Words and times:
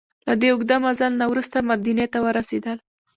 له 0.27 0.33
دې 0.41 0.47
اوږده 0.51 0.75
مزل 0.83 1.13
نه 1.21 1.25
وروسته 1.31 1.57
مدینې 1.71 2.05
ته 2.13 2.19
ورسېدل. 2.25 2.77